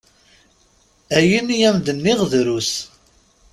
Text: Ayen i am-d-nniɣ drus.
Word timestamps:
Ayen 1.17 1.47
i 1.55 1.57
am-d-nniɣ 1.69 2.19
drus. 2.31 2.71